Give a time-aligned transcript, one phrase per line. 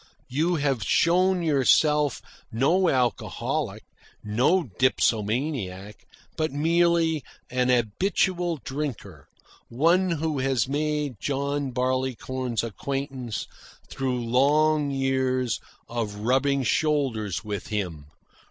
[0.29, 3.83] "You have shown yourself no alcoholic,
[4.23, 9.27] no dipsomaniac, but merely an habitual drinker,
[9.69, 13.45] one who has made John Barleycorn's acquaintance
[13.91, 18.07] through long years of rubbing shoulders with him.